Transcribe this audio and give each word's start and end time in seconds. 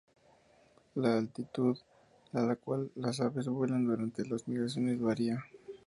La 0.95 1.11
altitud 1.17 1.77
a 2.33 2.41
la 2.41 2.55
cual 2.55 2.89
las 2.95 3.19
aves 3.21 3.45
vuelan 3.47 3.85
durante 3.85 4.25
las 4.25 4.47
migraciones 4.47 4.99
varía. 4.99 5.45